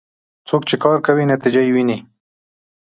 څوک 0.47 0.61
چې 0.69 0.75
کار 0.83 0.97
کوي، 1.07 1.25
نتیجه 1.33 1.61
یې 1.65 1.71
ويني. 1.73 1.97